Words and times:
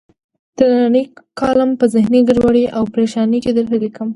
نننۍ 0.57 1.03
کالم 1.39 1.71
په 1.79 1.85
ذهني 1.93 2.19
ګډوډۍ 2.27 2.65
او 2.77 2.83
پریشانۍ 2.93 3.39
کې 3.43 3.51
درته 3.57 3.75
لیکم. 3.83 4.07